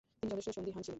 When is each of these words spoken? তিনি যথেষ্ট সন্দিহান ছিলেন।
তিনি 0.19 0.29
যথেষ্ট 0.33 0.49
সন্দিহান 0.57 0.81
ছিলেন। 0.83 0.89